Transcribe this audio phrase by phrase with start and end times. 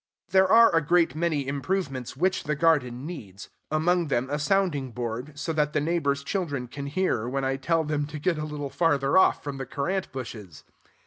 [0.29, 5.37] There are a great many improvements which the garden needs; among them a sounding board,
[5.37, 8.71] so that the neighbors' children can hear when I tell them to get a little
[8.71, 10.63] farther off from the currant bushes.